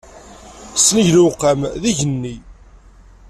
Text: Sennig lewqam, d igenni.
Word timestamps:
Sennig 0.83 1.09
lewqam, 1.15 1.59
d 1.81 1.83
igenni. 1.91 2.35